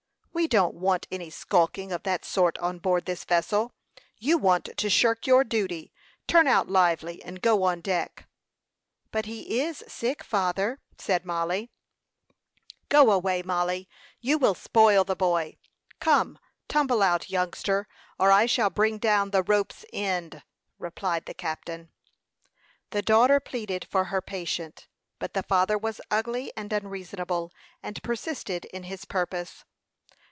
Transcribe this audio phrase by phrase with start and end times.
[0.33, 3.73] We don't want any skulking of that sort on board this vessel.
[4.17, 5.91] You want to shirk your duty.
[6.25, 8.27] Turn out lively, and go on deck."
[9.11, 11.69] "But he is sick, father," said Mollie.
[12.89, 13.87] "Go away, Mollie.
[14.21, 15.57] You will spoil the boy.
[15.99, 16.39] Come,
[16.69, 17.87] tumble out, youngster,
[18.17, 20.41] or I shall bring down the rope's end,"
[20.79, 21.91] replied the captain.
[22.91, 24.87] The daughter pleaded for her patient;
[25.19, 27.51] but the father was ugly and unreasonable,
[27.83, 29.65] and persisted in his purpose.